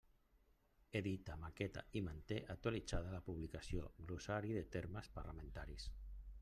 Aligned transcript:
Edita, 0.99 1.35
maqueta 1.43 1.83
i 1.99 2.03
manté 2.07 2.39
actualitzada 2.55 3.13
la 3.17 3.23
publicació 3.29 3.87
Glossari 4.09 4.59
de 4.61 4.69
termes 4.77 5.13
parlamentaris. 5.21 5.91